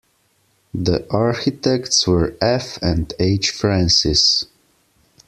The 0.73 1.05
architects 1.11 2.07
were 2.07 2.35
F. 2.41 2.79
and 2.81 3.13
H. 3.19 3.51
Francis. 3.51 4.47